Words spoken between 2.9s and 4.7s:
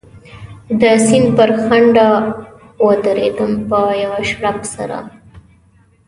درېدم، په یوه شړپ